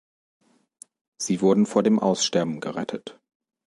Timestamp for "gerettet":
2.59-3.19